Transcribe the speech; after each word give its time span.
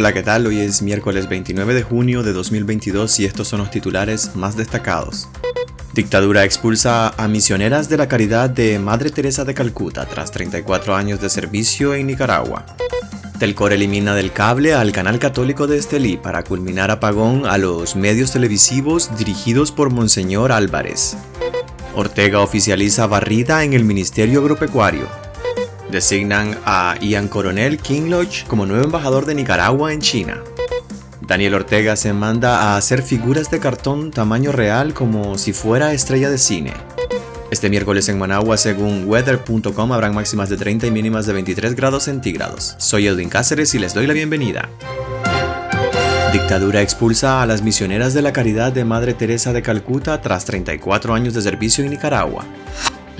Hola, 0.00 0.14
¿qué 0.14 0.22
tal? 0.22 0.46
Hoy 0.46 0.60
es 0.60 0.80
miércoles 0.80 1.28
29 1.28 1.74
de 1.74 1.82
junio 1.82 2.22
de 2.22 2.32
2022 2.32 3.20
y 3.20 3.26
estos 3.26 3.48
son 3.48 3.58
los 3.58 3.70
titulares 3.70 4.34
más 4.34 4.56
destacados. 4.56 5.28
Dictadura 5.92 6.46
expulsa 6.46 7.10
a 7.22 7.28
misioneras 7.28 7.90
de 7.90 7.98
la 7.98 8.08
caridad 8.08 8.48
de 8.48 8.78
Madre 8.78 9.10
Teresa 9.10 9.44
de 9.44 9.52
Calcuta 9.52 10.06
tras 10.06 10.30
34 10.30 10.96
años 10.96 11.20
de 11.20 11.28
servicio 11.28 11.94
en 11.94 12.06
Nicaragua. 12.06 12.64
Telcor 13.38 13.74
elimina 13.74 14.14
del 14.14 14.32
cable 14.32 14.72
al 14.72 14.90
canal 14.92 15.18
católico 15.18 15.66
de 15.66 15.76
Estelí 15.76 16.16
para 16.16 16.44
culminar 16.44 16.90
apagón 16.90 17.44
a 17.44 17.58
los 17.58 17.94
medios 17.94 18.32
televisivos 18.32 19.14
dirigidos 19.18 19.70
por 19.70 19.90
Monseñor 19.90 20.50
Álvarez. 20.50 21.14
Ortega 21.94 22.40
oficializa 22.40 23.06
barrida 23.06 23.64
en 23.64 23.74
el 23.74 23.84
Ministerio 23.84 24.40
Agropecuario. 24.40 25.29
Designan 25.90 26.56
a 26.64 26.96
Ian 27.00 27.28
Coronel 27.28 27.78
King 27.78 28.08
Lodge 28.08 28.46
como 28.46 28.66
nuevo 28.66 28.84
embajador 28.84 29.26
de 29.26 29.34
Nicaragua 29.34 29.92
en 29.92 30.00
China. 30.00 30.42
Daniel 31.26 31.54
Ortega 31.54 31.96
se 31.96 32.12
manda 32.12 32.60
a 32.60 32.76
hacer 32.76 33.02
figuras 33.02 33.50
de 33.50 33.60
cartón 33.60 34.10
tamaño 34.10 34.52
real 34.52 34.94
como 34.94 35.38
si 35.38 35.52
fuera 35.52 35.92
estrella 35.92 36.30
de 36.30 36.38
cine. 36.38 36.72
Este 37.50 37.68
miércoles 37.68 38.08
en 38.08 38.18
Managua, 38.18 38.56
según 38.56 39.04
weather.com, 39.06 39.92
habrán 39.92 40.14
máximas 40.14 40.48
de 40.48 40.56
30 40.56 40.86
y 40.86 40.90
mínimas 40.92 41.26
de 41.26 41.32
23 41.32 41.74
grados 41.74 42.04
centígrados. 42.04 42.76
Soy 42.78 43.08
Edwin 43.08 43.28
Cáceres 43.28 43.74
y 43.74 43.80
les 43.80 43.92
doy 43.92 44.06
la 44.06 44.12
bienvenida. 44.12 44.68
Dictadura 46.32 46.80
expulsa 46.80 47.42
a 47.42 47.46
las 47.46 47.62
misioneras 47.62 48.14
de 48.14 48.22
la 48.22 48.32
caridad 48.32 48.72
de 48.72 48.84
Madre 48.84 49.14
Teresa 49.14 49.52
de 49.52 49.62
Calcuta 49.62 50.20
tras 50.20 50.44
34 50.44 51.12
años 51.12 51.34
de 51.34 51.42
servicio 51.42 51.82
en 51.82 51.90
Nicaragua. 51.90 52.44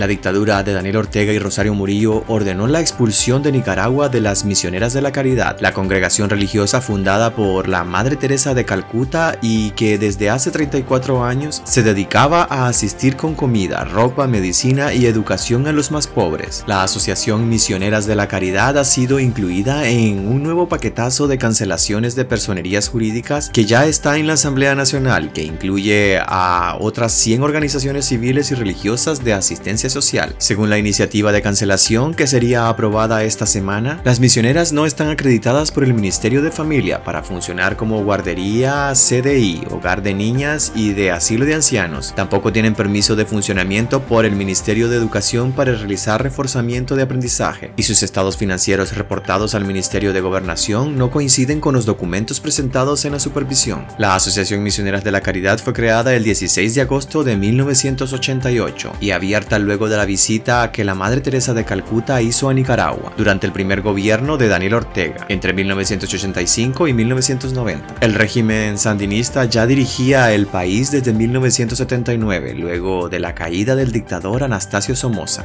La 0.01 0.07
dictadura 0.07 0.63
de 0.63 0.73
Daniel 0.73 0.97
Ortega 0.97 1.31
y 1.31 1.39
Rosario 1.39 1.75
Murillo 1.75 2.25
ordenó 2.27 2.67
la 2.67 2.81
expulsión 2.81 3.43
de 3.43 3.53
Nicaragua 3.53 4.09
de 4.09 4.23
las 4.23 4.47
Misioneras 4.47 4.95
de 4.95 5.03
la 5.03 5.13
Caridad, 5.13 5.61
la 5.61 5.75
congregación 5.75 6.31
religiosa 6.31 6.81
fundada 6.81 7.35
por 7.35 7.69
la 7.69 7.85
Madre 7.85 8.17
Teresa 8.17 8.55
de 8.55 8.65
Calcuta 8.65 9.37
y 9.43 9.73
que 9.73 9.99
desde 9.99 10.31
hace 10.31 10.51
34 10.51 11.23
años 11.23 11.61
se 11.67 11.83
dedicaba 11.83 12.47
a 12.49 12.67
asistir 12.67 13.17
con 13.17 13.35
comida, 13.35 13.85
ropa, 13.85 14.27
medicina 14.27 14.95
y 14.95 15.05
educación 15.05 15.67
a 15.67 15.73
los 15.73 15.91
más 15.91 16.07
pobres. 16.07 16.65
La 16.67 16.83
Asociación 16.83 17.51
Misioneras 17.51 18.07
de 18.07 18.17
la 18.17 18.27
Caridad 18.27 18.79
ha 18.79 18.87
sido 18.87 19.21
incluida 19.21 19.87
en 19.87 20.27
un 20.27 20.43
nuevo 20.43 20.67
paquetazo 20.67 21.29
de 21.29 21.37
cancelaciones 21.37 22.17
de 22.17 22.25
personerías 22.25 22.89
jurídicas 22.89 23.51
que 23.51 23.67
ya 23.67 23.85
está 23.85 24.17
en 24.17 24.29
la 24.29 24.33
Asamblea 24.33 24.75
Nacional, 24.75 25.35
que 25.35 25.43
incluye 25.43 26.19
a 26.25 26.79
otras 26.81 27.13
100 27.13 27.43
organizaciones 27.43 28.07
civiles 28.07 28.51
y 28.51 28.55
religiosas 28.55 29.23
de 29.23 29.35
asistencia 29.35 29.90
social. 29.91 30.35
Según 30.39 30.71
la 30.71 30.79
iniciativa 30.79 31.33
de 31.33 31.43
cancelación 31.43 32.15
que 32.15 32.27
sería 32.27 32.69
aprobada 32.69 33.25
esta 33.25 33.47
semana, 33.47 34.01
las 34.05 34.21
misioneras 34.21 34.73
no 34.73 34.87
están 34.87 35.09
acreditadas 35.09 35.71
por 35.71 35.85
el 35.85 35.93
Ministerio 35.95 36.43
de 36.43 36.51
Familia 36.51 37.05
para 37.05 37.23
funcionar 37.23 37.77
como 37.77 38.03
guardería, 38.03 38.93
CDI, 38.95 39.63
hogar 39.71 40.03
de 40.03 40.15
niñas 40.15 40.73
y 40.75 40.93
de 40.93 41.11
asilo 41.11 41.45
de 41.45 41.55
ancianos. 41.55 42.15
Tampoco 42.15 42.53
tienen 42.53 42.75
permiso 42.75 43.17
de 43.17 43.27
funcionamiento 43.27 44.01
por 44.03 44.25
el 44.25 44.37
Ministerio 44.37 44.89
de 44.89 44.97
Educación 44.97 45.53
para 45.53 45.73
realizar 45.73 46.23
reforzamiento 46.23 46.97
de 46.97 47.03
aprendizaje 47.03 47.73
y 47.77 47.83
sus 47.83 48.03
estados 48.03 48.37
financieros 48.37 48.97
reportados 48.97 49.55
al 49.55 49.65
Ministerio 49.65 50.13
de 50.13 50.21
Gobernación 50.21 50.97
no 50.97 51.11
coinciden 51.11 51.61
con 51.61 51.75
los 51.75 51.87
documentos 51.87 52.41
presentados 52.41 53.05
en 53.05 53.13
la 53.13 53.21
supervisión. 53.21 53.87
La 53.99 54.15
Asociación 54.15 54.63
Misioneras 54.63 55.05
de 55.05 55.13
la 55.13 55.21
Caridad 55.21 55.59
fue 55.59 55.73
creada 55.73 56.15
el 56.15 56.25
16 56.25 56.75
de 56.75 56.81
agosto 56.81 57.25
de 57.25 57.37
1988 57.37 58.93
y 59.01 59.11
abierta 59.11 59.59
luego 59.59 59.80
de 59.89 59.97
la 59.97 60.05
visita 60.05 60.73
que 60.73 60.85
la 60.85 60.95
Madre 60.95 61.21
Teresa 61.21 61.55
de 61.55 61.65
Calcuta 61.65 62.21
hizo 62.21 62.49
a 62.49 62.55
Nicaragua 62.55 63.13
durante 63.17 63.47
el 63.47 63.53
primer 63.53 63.83
gobierno 63.83 64.37
de 64.37 64.49
Daniel 64.49 64.75
Ortega 64.75 65.27
entre 65.29 65.53
1985 65.53 66.89
y 66.89 66.93
1990. 66.93 67.97
El 68.01 68.15
régimen 68.15 68.79
sandinista 68.79 69.45
ya 69.45 69.67
dirigía 69.67 70.33
el 70.33 70.47
país 70.47 70.91
desde 70.91 71.13
1979, 71.13 72.55
luego 72.55 73.09
de 73.09 73.21
la 73.21 73.35
caída 73.35 73.77
del 73.77 73.93
dictador 73.93 74.43
Anastasio 74.43 74.97
Somoza. 74.97 75.45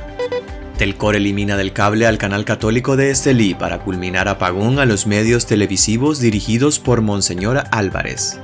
Telcor 0.77 1.15
elimina 1.15 1.55
del 1.55 1.71
cable 1.71 2.05
al 2.05 2.17
canal 2.17 2.43
católico 2.43 2.97
de 2.97 3.09
Estelí 3.09 3.53
para 3.53 3.79
culminar 3.79 4.27
apagón 4.27 4.79
a 4.79 4.85
los 4.85 5.07
medios 5.07 5.45
televisivos 5.45 6.19
dirigidos 6.19 6.79
por 6.79 7.01
Monseñor 7.01 7.63
Álvarez. 7.71 8.39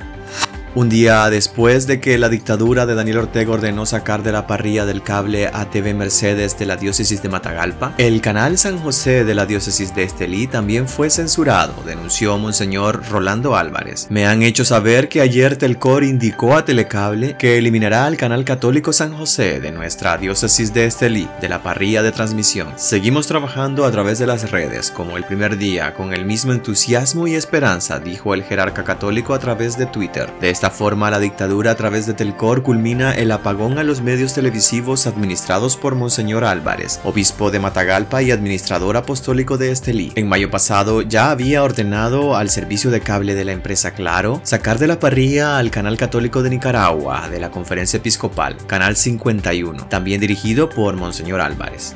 Un 0.74 0.88
día 0.88 1.30
después 1.30 1.86
de 1.86 2.00
que 2.00 2.18
la 2.18 2.30
dictadura 2.30 2.86
de 2.86 2.96
Daniel 2.96 3.18
Ortega 3.18 3.52
ordenó 3.52 3.86
sacar 3.86 4.24
de 4.24 4.32
la 4.32 4.48
parrilla 4.48 4.86
del 4.86 5.04
cable 5.04 5.48
a 5.52 5.70
TV 5.70 5.94
Mercedes 5.94 6.58
de 6.58 6.66
la 6.66 6.78
diócesis 6.78 7.22
de 7.22 7.28
Matagalpa, 7.28 7.94
el 7.98 8.22
canal 8.22 8.58
San 8.58 8.78
José 8.78 9.26
de 9.26 9.36
la 9.36 9.46
diócesis 9.46 9.94
de 9.94 10.04
Estelí 10.04 10.48
también 10.48 10.88
fue 10.88 11.10
censurado, 11.10 11.74
denunció 11.86 12.38
Monseñor 12.38 13.04
Rolando 13.10 13.58
Álvarez. 13.58 14.08
Me 14.10 14.26
han 14.26 14.44
hecho 14.44 14.64
saber 14.64 15.10
que 15.10 15.20
ayer 15.20 15.58
Telcor 15.58 16.06
indicó 16.06 16.56
a 16.56 16.64
Telecable 16.64 17.36
que 17.38 17.58
eliminará 17.58 18.06
al 18.06 18.16
canal 18.16 18.46
católico 18.46 18.94
San 18.94 19.12
José 19.12 19.60
de 19.60 19.74
nuestra 19.74 20.18
diócesis 20.18 20.74
de 20.74 20.86
Estelí 20.86 21.28
de 21.42 21.50
la 21.50 21.64
parrilla 21.64 22.02
de 22.02 22.14
transmisión. 22.14 22.70
Seguimos 22.78 23.28
trabajando 23.28 23.84
a 23.84 23.92
través 23.92 24.20
de 24.20 24.28
las 24.28 24.50
redes 24.52 24.90
como 24.90 25.18
el 25.18 25.26
primer 25.26 25.58
día 25.58 25.94
con 25.96 26.14
el 26.14 26.24
mismo 26.24 26.54
entusiasmo 26.54 27.28
y 27.28 27.36
esperanza, 27.36 28.00
dijo 28.00 28.34
el 28.34 28.46
jerarca 28.46 28.86
católico 28.86 29.34
a 29.34 29.40
través 29.40 29.78
de 29.78 29.86
Twitter. 29.86 30.31
De 30.40 30.61
esta 30.62 30.70
forma, 30.70 31.10
la 31.10 31.18
dictadura 31.18 31.72
a 31.72 31.76
través 31.76 32.06
de 32.06 32.14
Telcor 32.14 32.62
culmina 32.62 33.16
el 33.16 33.32
apagón 33.32 33.80
a 33.80 33.84
los 33.84 34.02
medios 34.02 34.36
televisivos 34.36 35.08
administrados 35.08 35.76
por 35.76 35.96
Monseñor 35.96 36.44
Álvarez, 36.44 37.00
obispo 37.04 37.50
de 37.50 37.60
Matagalpa 37.60 38.22
y 38.22 38.30
administrador 38.30 38.96
apostólico 38.96 39.58
de 39.58 39.72
Estelí. 39.72 40.12
En 40.14 40.30
mayo 40.30 40.52
pasado 40.52 41.02
ya 41.02 41.32
había 41.32 41.64
ordenado 41.64 42.36
al 42.36 42.52
servicio 42.52 42.92
de 42.92 43.02
cable 43.02 43.34
de 43.34 43.44
la 43.44 43.54
empresa 43.54 43.96
Claro 43.96 44.40
sacar 44.44 44.78
de 44.78 44.86
la 44.86 45.00
parrilla 45.00 45.58
al 45.58 45.72
canal 45.72 45.98
católico 45.98 46.44
de 46.44 46.52
Nicaragua 46.52 47.28
de 47.28 47.40
la 47.40 47.50
Conferencia 47.50 47.98
Episcopal, 47.98 48.56
Canal 48.68 48.96
51, 48.96 49.88
también 49.88 50.22
dirigido 50.22 50.70
por 50.70 50.96
Monseñor 50.96 51.42
Álvarez. 51.42 51.96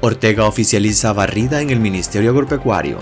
Ortega 0.00 0.46
oficializa 0.46 1.12
barrida 1.12 1.60
en 1.60 1.70
el 1.70 1.78
Ministerio 1.78 2.30
Agropecuario. 2.30 2.98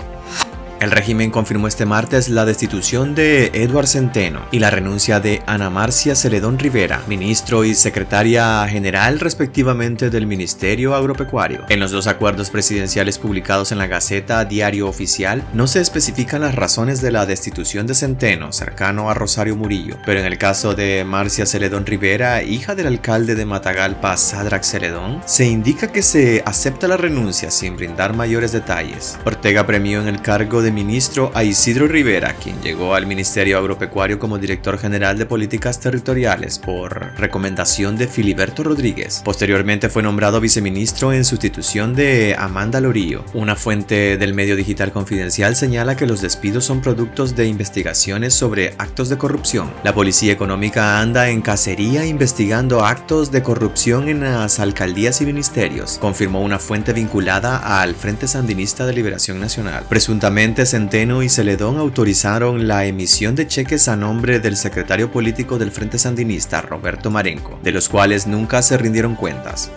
El 0.85 0.91
régimen 0.91 1.31
confirmó 1.31 1.67
este 1.67 1.87
martes 1.87 2.29
la 2.29 2.45
destitución 2.45 3.15
de 3.15 3.47
Edward 3.55 3.87
Centeno 3.87 4.45
y 4.51 4.59
la 4.59 4.69
renuncia 4.69 5.19
de 5.19 5.41
Ana 5.47 5.71
Marcia 5.71 6.13
Celedón 6.13 6.59
Rivera, 6.59 7.01
ministro 7.07 7.65
y 7.65 7.73
secretaria 7.73 8.67
general 8.67 9.19
respectivamente 9.19 10.11
del 10.11 10.27
Ministerio 10.27 10.93
Agropecuario. 10.93 11.65
En 11.69 11.79
los 11.79 11.89
dos 11.89 12.05
acuerdos 12.05 12.51
presidenciales 12.51 13.17
publicados 13.17 13.71
en 13.71 13.79
la 13.79 13.87
Gaceta 13.87 14.45
Diario 14.45 14.87
Oficial 14.87 15.43
no 15.55 15.65
se 15.65 15.81
especifican 15.81 16.41
las 16.41 16.53
razones 16.53 17.01
de 17.01 17.11
la 17.11 17.25
destitución 17.25 17.87
de 17.87 17.95
Centeno, 17.95 18.53
cercano 18.53 19.09
a 19.09 19.15
Rosario 19.15 19.55
Murillo, 19.55 19.97
pero 20.05 20.19
en 20.19 20.27
el 20.27 20.37
caso 20.37 20.75
de 20.75 21.03
Marcia 21.03 21.47
Celedón 21.47 21.87
Rivera, 21.87 22.43
hija 22.43 22.75
del 22.75 22.85
alcalde 22.85 23.33
de 23.33 23.47
Matagalpa, 23.47 24.17
Sadrac 24.17 24.61
Celedón, 24.61 25.23
se 25.25 25.45
indica 25.45 25.91
que 25.91 26.03
se 26.03 26.43
acepta 26.45 26.87
la 26.87 26.97
renuncia 26.97 27.49
sin 27.49 27.75
brindar 27.75 28.13
mayores 28.13 28.51
detalles. 28.51 29.17
Ortega 29.25 29.65
premió 29.65 29.99
en 29.99 30.07
el 30.07 30.21
cargo 30.21 30.61
de 30.61 30.74
ministro 30.75 31.31
a 31.33 31.43
Isidro 31.43 31.87
Rivera, 31.87 32.35
quien 32.35 32.61
llegó 32.61 32.93
al 32.93 33.07
Ministerio 33.07 33.57
Agropecuario 33.57 34.19
como 34.19 34.37
director 34.37 34.77
general 34.77 35.17
de 35.17 35.25
políticas 35.25 35.79
territoriales 35.79 36.59
por 36.59 37.17
recomendación 37.17 37.97
de 37.97 38.07
Filiberto 38.07 38.63
Rodríguez. 38.63 39.21
Posteriormente 39.23 39.89
fue 39.89 40.03
nombrado 40.03 40.41
viceministro 40.41 41.13
en 41.13 41.25
sustitución 41.25 41.95
de 41.95 42.35
Amanda 42.37 42.81
Lorío. 42.81 43.25
Una 43.33 43.55
fuente 43.55 44.17
del 44.17 44.33
medio 44.33 44.55
digital 44.55 44.91
confidencial 44.91 45.55
señala 45.55 45.95
que 45.95 46.05
los 46.05 46.21
despidos 46.21 46.65
son 46.65 46.81
productos 46.81 47.35
de 47.35 47.47
investigaciones 47.47 48.33
sobre 48.33 48.75
actos 48.77 49.09
de 49.09 49.17
corrupción. 49.17 49.71
La 49.83 49.93
policía 49.93 50.33
económica 50.33 50.99
anda 50.99 51.29
en 51.29 51.41
cacería 51.41 52.05
investigando 52.05 52.85
actos 52.85 53.31
de 53.31 53.41
corrupción 53.41 54.09
en 54.09 54.19
las 54.21 54.59
alcaldías 54.59 55.21
y 55.21 55.25
ministerios, 55.25 55.97
confirmó 55.99 56.41
una 56.41 56.59
fuente 56.59 56.91
vinculada 56.91 57.81
al 57.81 57.95
Frente 57.95 58.27
Sandinista 58.27 58.85
de 58.85 58.93
Liberación 58.93 59.39
Nacional. 59.39 59.85
Presuntamente 59.87 60.54
Centeno 60.63 61.23
y 61.23 61.29
Celedón 61.29 61.79
autorizaron 61.79 62.67
la 62.67 62.85
emisión 62.85 63.33
de 63.33 63.47
cheques 63.47 63.87
a 63.87 63.95
nombre 63.95 64.39
del 64.39 64.55
secretario 64.55 65.11
político 65.11 65.57
del 65.57 65.71
Frente 65.71 65.97
Sandinista, 65.97 66.61
Roberto 66.61 67.09
Marenco, 67.09 67.59
de 67.63 67.71
los 67.71 67.89
cuales 67.89 68.27
nunca 68.27 68.61
se 68.61 68.77
rindieron 68.77 69.15
cuentas. 69.15 69.71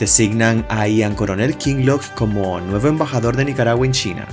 Designan 0.00 0.66
a 0.68 0.88
Ian 0.88 1.14
Coronel 1.14 1.56
Kinglock 1.56 2.12
como 2.14 2.60
nuevo 2.60 2.88
embajador 2.88 3.36
de 3.36 3.44
Nicaragua 3.44 3.86
en 3.86 3.92
China. 3.92 4.26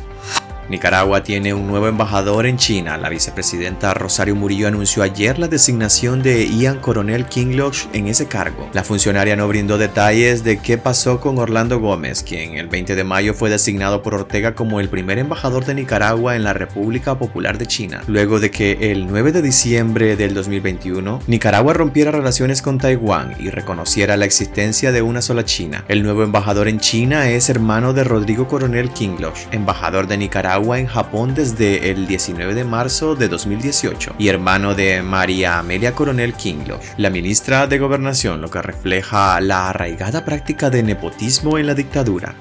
Nicaragua 0.72 1.22
tiene 1.22 1.54
un 1.54 1.68
nuevo 1.68 1.90
embajador 1.90 2.46
en 2.46 2.56
China. 2.56 2.96
La 2.96 3.10
vicepresidenta 3.10 3.94
Rosario 3.94 4.38
Murillo 4.38 4.70
anunció 4.70 5.04
ayer 5.04 5.38
la 5.38 5.50
designación 5.50 6.24
de 6.24 6.48
Ian 6.48 6.80
Coronel 6.80 7.26
Kingloch 7.26 7.88
en 7.92 8.08
ese 8.08 8.28
cargo. 8.28 8.70
La 8.72 8.86
funcionaria 8.86 9.36
no 9.36 9.50
brindó 9.50 9.78
detalles 9.78 10.46
de 10.46 10.60
qué 10.60 10.78
pasó 10.78 11.20
con 11.20 11.38
Orlando 11.40 11.82
Gómez, 11.82 12.24
quien 12.24 12.56
el 12.56 12.70
20 12.70 12.96
de 12.96 13.04
mayo 13.04 13.34
fue 13.34 13.50
designado 13.50 14.02
por 14.02 14.14
Ortega 14.14 14.56
como 14.56 14.80
el 14.80 14.88
primer 14.88 15.18
embajador 15.18 15.66
de 15.66 15.76
Nicaragua 15.76 16.38
en 16.38 16.46
la 16.46 16.54
República 16.54 17.20
Popular 17.20 17.58
de 17.58 17.66
China, 17.66 18.02
luego 18.08 18.40
de 18.40 18.50
que 18.50 18.92
el 18.92 19.08
9 19.08 19.34
de 19.34 19.42
diciembre 19.42 20.16
del 20.16 20.34
2021 20.34 21.20
Nicaragua 21.28 21.74
rompiera 21.74 22.12
relaciones 22.12 22.62
con 22.62 22.78
Taiwán 22.78 23.36
y 23.42 23.50
reconociera 23.50 24.16
la 24.16 24.24
existencia 24.24 24.94
de 24.94 25.02
una 25.02 25.22
sola 25.22 25.44
China. 25.44 25.84
El 25.90 26.02
nuevo 26.02 26.24
embajador 26.24 26.70
en 26.70 26.80
China 26.80 27.30
es 27.30 27.50
hermano 27.50 27.92
de 27.92 28.06
Rodrigo 28.06 28.48
Coronel 28.48 28.90
Kingloch, 28.92 29.38
embajador 29.52 30.08
de 30.08 30.16
Nicaragua 30.16 30.61
En 30.62 30.86
Japón 30.86 31.34
desde 31.34 31.90
el 31.90 32.06
19 32.06 32.54
de 32.54 32.64
marzo 32.64 33.16
de 33.16 33.28
2018 33.28 34.14
y 34.20 34.28
hermano 34.28 34.76
de 34.76 35.02
María 35.02 35.58
Amelia 35.58 35.94
Coronel 35.94 36.34
Kinglo, 36.34 36.80
la 36.98 37.10
ministra 37.10 37.66
de 37.66 37.80
Gobernación, 37.80 38.42
lo 38.42 38.50
que 38.52 38.62
refleja 38.62 39.42
la 39.42 39.70
arraigada 39.70 40.24
práctica 40.24 40.70
de 40.70 40.84
nepotismo 40.84 41.58
en 41.58 41.66
la 41.66 41.74
dictadura. 41.74 42.36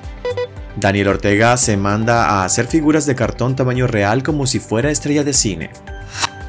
Daniel 0.76 1.08
Ortega 1.08 1.56
se 1.56 1.78
manda 1.78 2.26
a 2.26 2.44
hacer 2.44 2.67
figuras 2.67 3.06
de 3.06 3.14
cartón 3.14 3.56
tamaño 3.56 3.87
real 3.87 4.22
como 4.22 4.46
si 4.46 4.61
fuera 4.61 4.90
estrella 4.90 5.25
de 5.25 5.32
cine. 5.32 5.70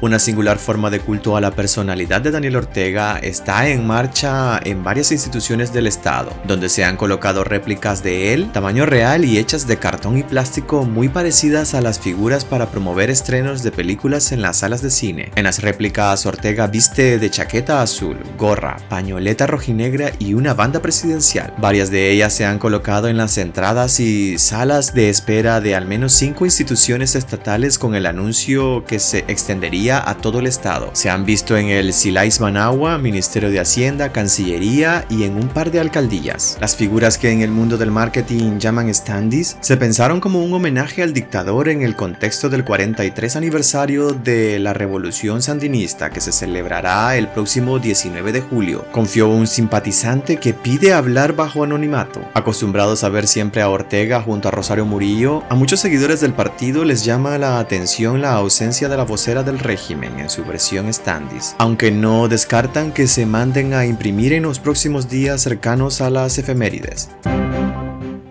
Una 0.02 0.18
singular 0.18 0.58
forma 0.58 0.90
de 0.90 0.98
culto 0.98 1.36
a 1.36 1.40
la 1.40 1.52
personalidad 1.52 2.20
de 2.20 2.32
Daniel 2.32 2.56
Ortega 2.56 3.20
está 3.22 3.68
en 3.68 3.86
marcha 3.86 4.58
en 4.64 4.82
varias 4.82 5.12
instituciones 5.12 5.72
del 5.72 5.86
Estado, 5.86 6.32
donde 6.42 6.68
se 6.68 6.82
han 6.82 6.96
colocado 6.96 7.44
réplicas 7.44 8.02
de 8.02 8.34
él, 8.34 8.50
tamaño 8.50 8.84
real 8.84 9.24
y 9.24 9.38
hechas 9.38 9.68
de 9.68 9.76
cartón 9.76 10.18
y 10.18 10.24
plástico 10.24 10.84
muy 10.84 11.08
parecidas 11.08 11.74
a 11.74 11.80
las 11.80 12.00
figuras 12.00 12.44
para 12.44 12.66
promover 12.66 13.10
estrenos 13.10 13.62
de 13.62 13.70
películas 13.70 14.32
en 14.32 14.42
las 14.42 14.56
salas 14.56 14.82
de 14.82 14.90
cine. 14.90 15.30
En 15.36 15.44
las 15.44 15.62
réplicas 15.62 16.26
Ortega 16.26 16.66
viste 16.66 17.20
de 17.20 17.30
chaqueta 17.30 17.80
azul, 17.80 18.18
gorra, 18.36 18.78
pañoleta 18.88 19.46
rojinegra 19.46 20.10
y 20.18 20.34
una 20.34 20.52
banda 20.52 20.82
presidencial. 20.82 21.54
Varias 21.58 21.92
de 21.92 22.10
ellas 22.10 22.32
se 22.32 22.44
han 22.44 22.58
colocado 22.58 23.06
en 23.06 23.18
las 23.18 23.38
entradas 23.38 24.00
y 24.00 24.36
salas 24.40 24.94
de 24.94 25.10
espera 25.10 25.60
de 25.60 25.76
al 25.76 25.86
menos 25.86 26.12
cinco 26.12 26.44
instituciones 26.44 27.14
estatales 27.14 27.78
con 27.78 27.94
el 27.94 28.06
anuncio 28.06 28.84
que 28.84 28.98
se 28.98 29.18
extendería 29.28 29.91
a 29.98 30.14
todo 30.16 30.38
el 30.38 30.46
estado. 30.46 30.90
Se 30.92 31.10
han 31.10 31.24
visto 31.24 31.56
en 31.56 31.68
el 31.68 31.92
Silais 31.92 32.40
Managua, 32.40 32.98
Ministerio 32.98 33.50
de 33.50 33.60
Hacienda, 33.60 34.12
Cancillería 34.12 35.04
y 35.08 35.24
en 35.24 35.36
un 35.36 35.48
par 35.48 35.70
de 35.70 35.80
alcaldías. 35.80 36.56
Las 36.60 36.76
figuras 36.76 37.18
que 37.18 37.30
en 37.30 37.42
el 37.42 37.50
mundo 37.50 37.76
del 37.78 37.90
marketing 37.90 38.58
llaman 38.58 38.92
standees 38.92 39.56
se 39.60 39.76
pensaron 39.76 40.20
como 40.20 40.42
un 40.44 40.52
homenaje 40.54 41.02
al 41.02 41.12
dictador 41.12 41.68
en 41.68 41.82
el 41.82 41.96
contexto 41.96 42.48
del 42.48 42.64
43 42.64 43.36
aniversario 43.36 44.12
de 44.12 44.58
la 44.58 44.72
Revolución 44.72 45.42
Sandinista 45.42 46.10
que 46.10 46.20
se 46.20 46.32
celebrará 46.32 47.16
el 47.16 47.28
próximo 47.28 47.78
19 47.78 48.32
de 48.32 48.40
julio. 48.40 48.84
Confió 48.92 49.28
un 49.28 49.46
simpatizante 49.46 50.36
que 50.36 50.54
pide 50.54 50.92
hablar 50.92 51.34
bajo 51.34 51.64
anonimato. 51.64 52.20
Acostumbrados 52.34 53.04
a 53.04 53.08
ver 53.08 53.26
siempre 53.26 53.62
a 53.62 53.68
Ortega 53.68 54.20
junto 54.20 54.48
a 54.48 54.50
Rosario 54.50 54.84
Murillo, 54.84 55.42
a 55.48 55.54
muchos 55.54 55.80
seguidores 55.80 56.20
del 56.20 56.32
partido 56.32 56.84
les 56.84 57.04
llama 57.04 57.38
la 57.38 57.58
atención 57.58 58.20
la 58.20 58.34
ausencia 58.34 58.88
de 58.88 58.96
la 58.96 59.04
vocera 59.04 59.42
del 59.42 59.58
en 59.90 60.30
su 60.30 60.44
versión 60.44 60.92
Standis, 60.92 61.54
aunque 61.58 61.90
no 61.90 62.28
descartan 62.28 62.92
que 62.92 63.06
se 63.06 63.26
manden 63.26 63.74
a 63.74 63.84
imprimir 63.84 64.32
en 64.32 64.44
los 64.44 64.58
próximos 64.58 65.08
días 65.08 65.42
cercanos 65.42 66.00
a 66.00 66.08
las 66.08 66.38
efemérides. 66.38 67.10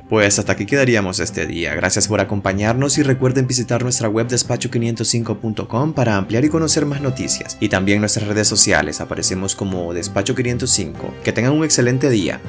Pues 0.09 0.39
hasta 0.39 0.53
aquí 0.53 0.65
quedaríamos 0.65 1.19
este 1.19 1.45
día. 1.45 1.73
Gracias 1.75 2.07
por 2.07 2.19
acompañarnos 2.19 2.97
y 2.97 3.03
recuerden 3.03 3.47
visitar 3.47 3.83
nuestra 3.83 4.09
web 4.09 4.27
despacho505.com 4.27 5.93
para 5.93 6.17
ampliar 6.17 6.43
y 6.43 6.49
conocer 6.49 6.85
más 6.85 7.01
noticias. 7.01 7.57
Y 7.59 7.69
también 7.69 7.99
nuestras 7.99 8.27
redes 8.27 8.47
sociales 8.47 8.99
aparecemos 8.99 9.55
como 9.55 9.93
Despacho505. 9.93 11.21
Que 11.23 11.31
tengan 11.31 11.53
un 11.53 11.63
excelente 11.63 12.09
día. 12.09 12.41